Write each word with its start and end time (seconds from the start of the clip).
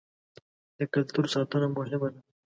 د 0.77 0.79
کلتور 0.93 1.25
ساتنه 1.33 1.67
مهمه 1.77 2.07
ده. 2.13 2.19